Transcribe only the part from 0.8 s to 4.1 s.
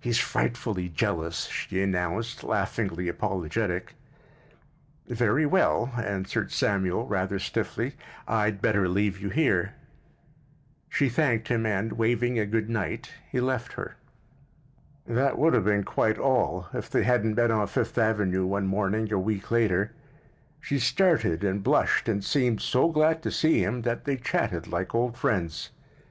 jealous," she announced, laughingly apologetic.